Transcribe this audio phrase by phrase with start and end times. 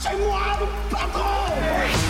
[0.00, 0.40] C'est moi,
[0.90, 2.07] patron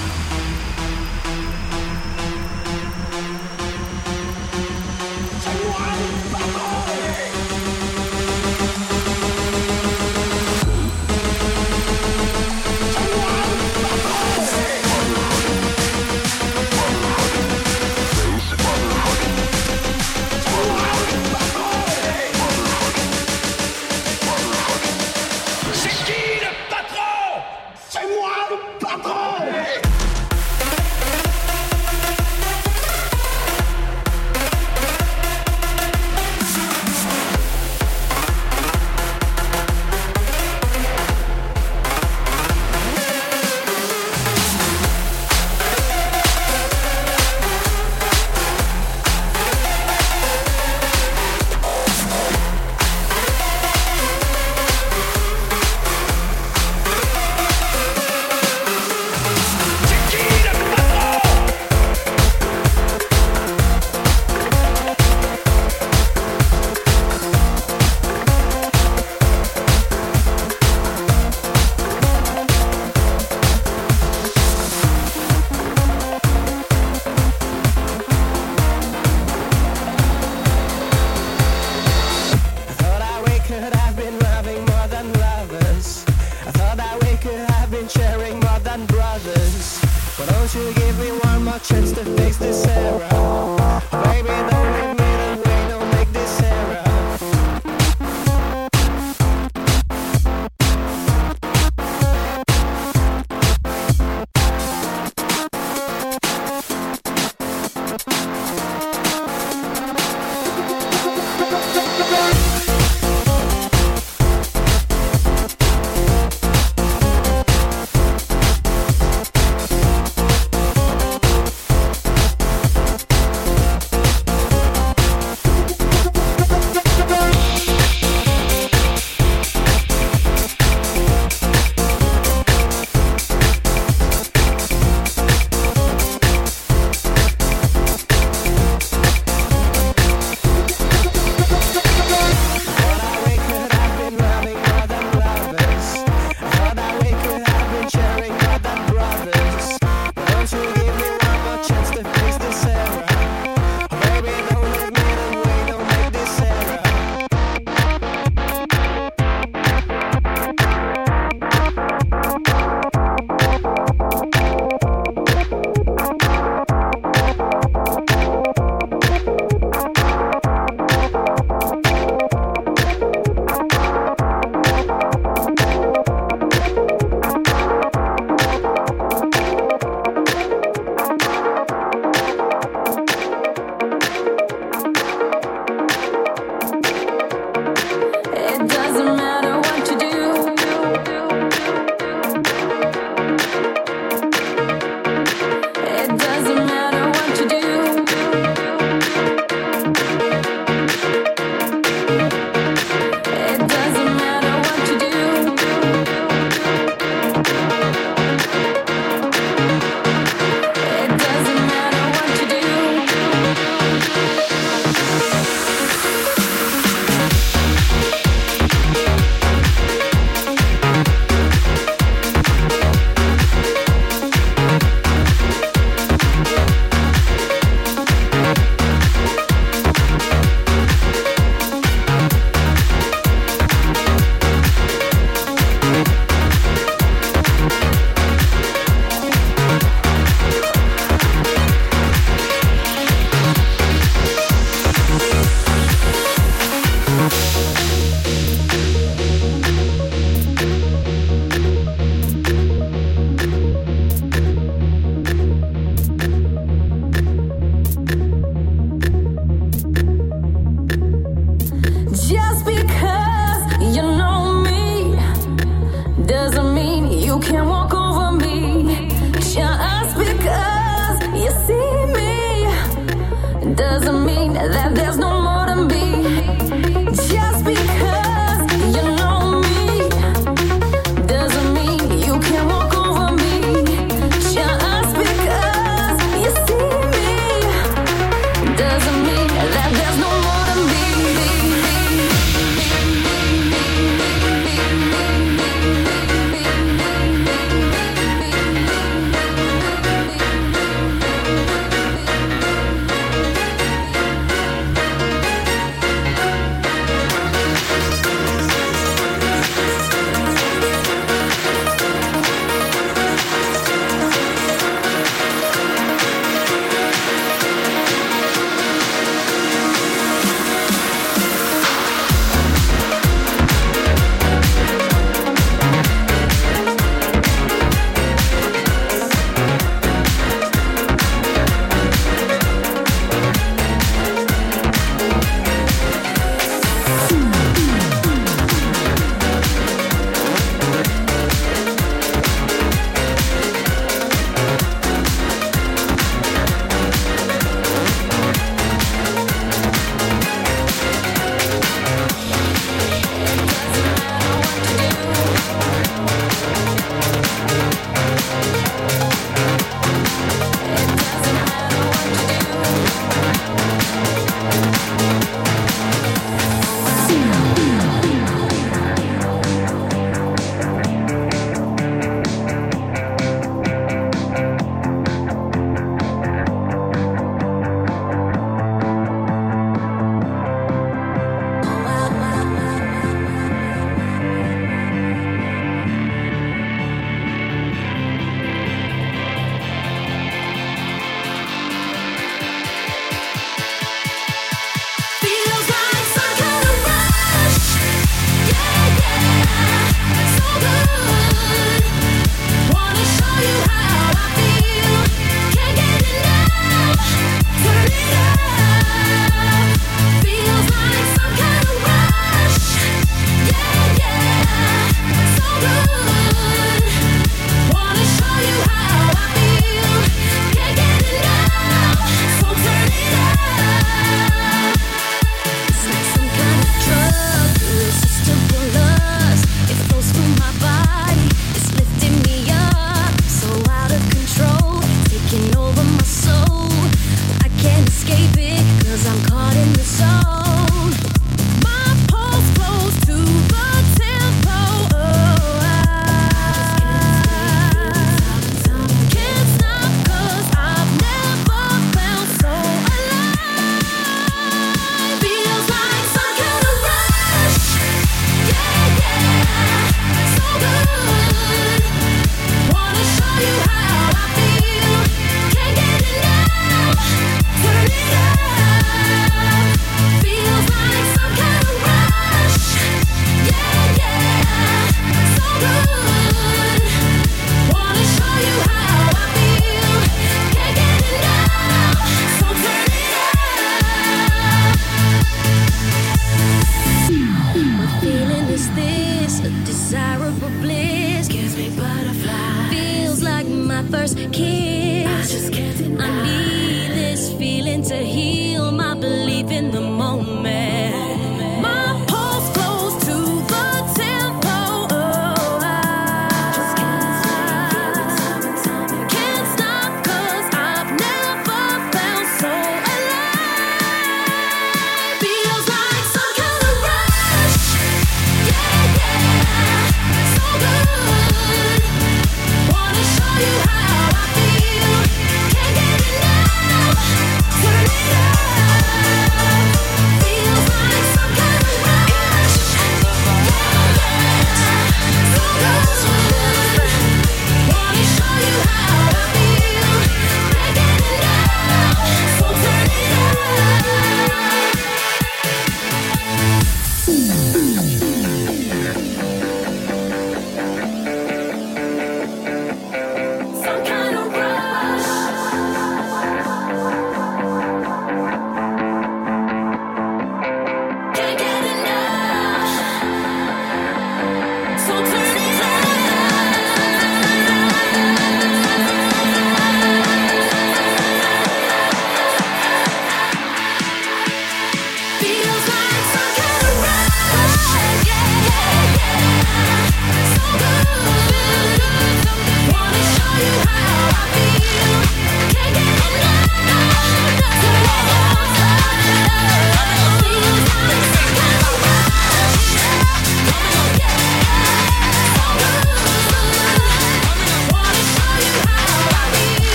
[112.28, 112.57] Bye.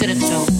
[0.00, 0.59] Could have told.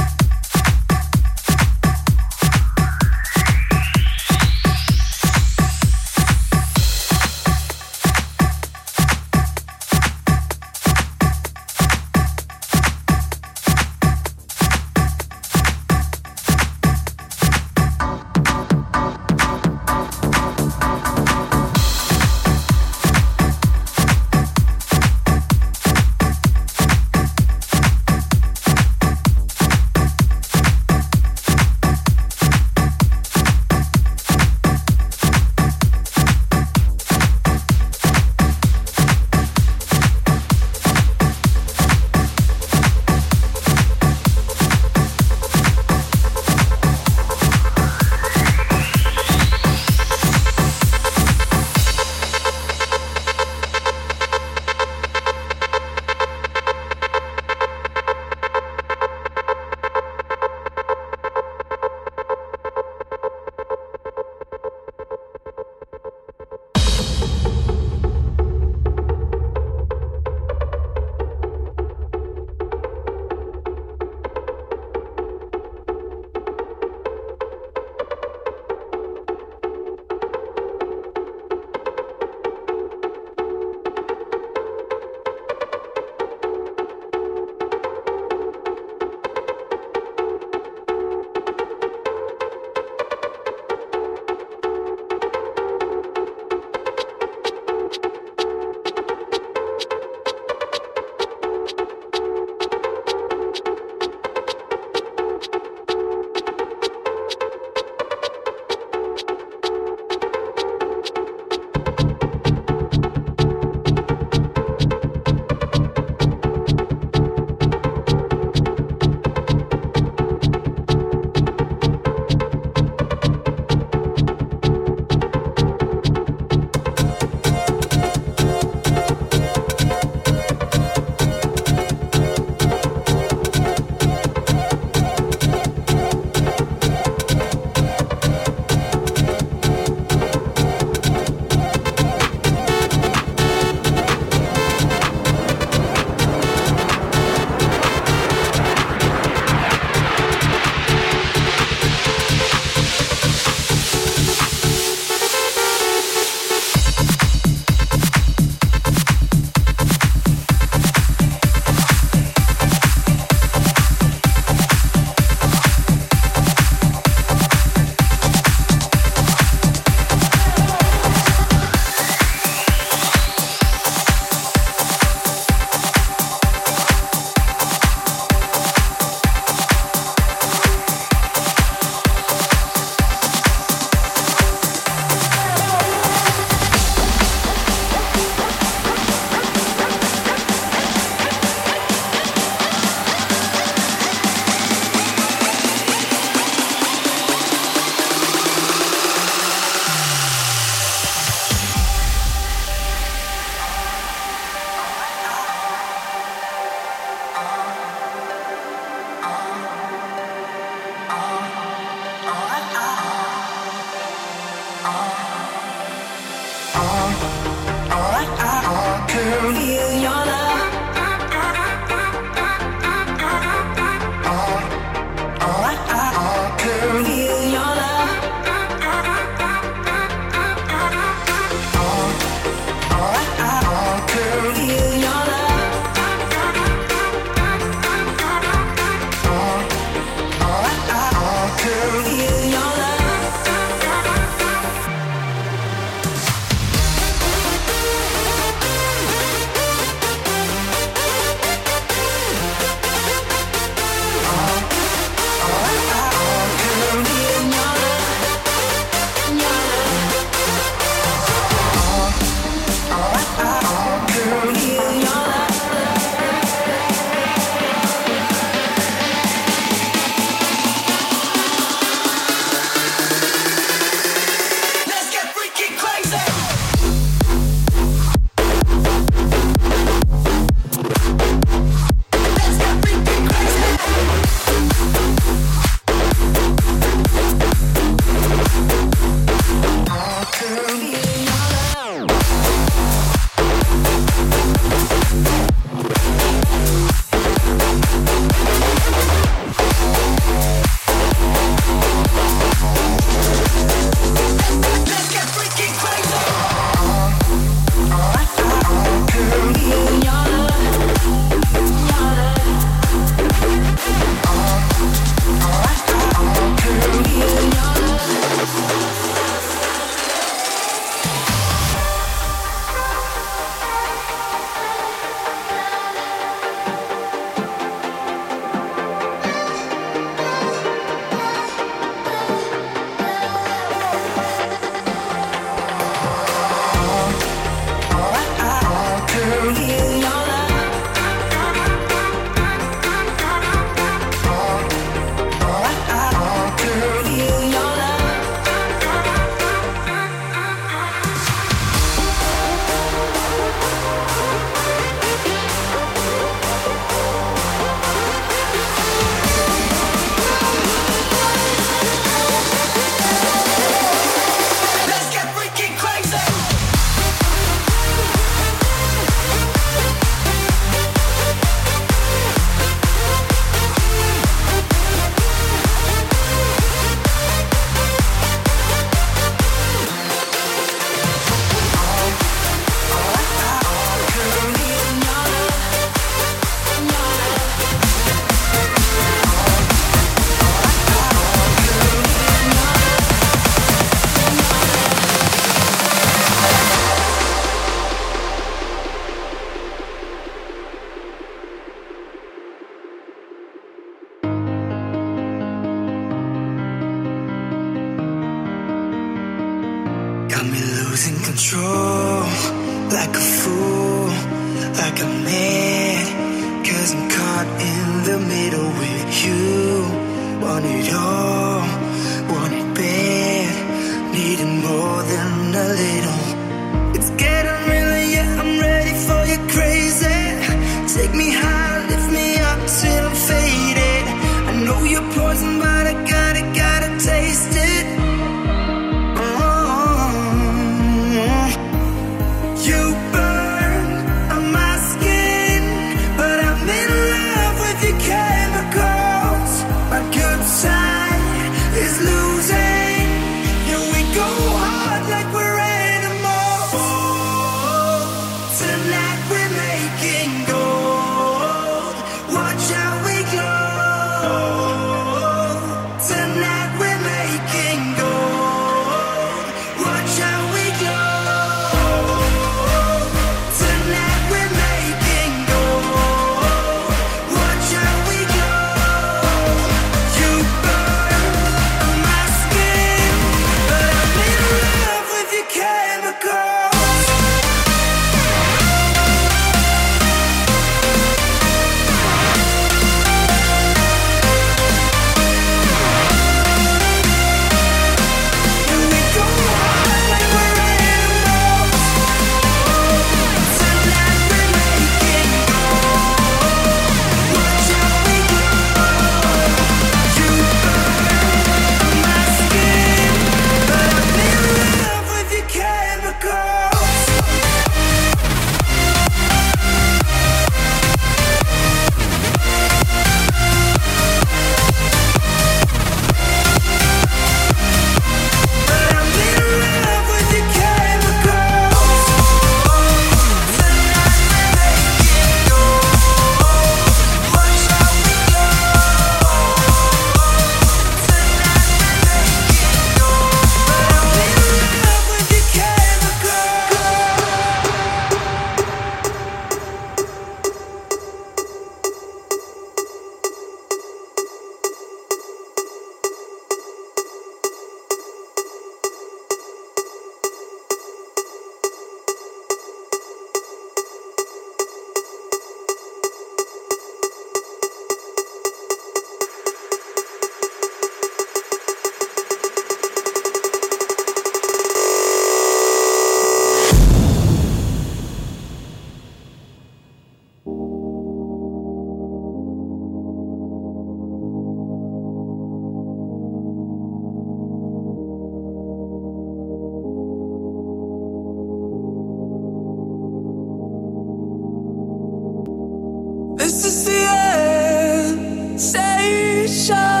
[599.61, 600.00] show.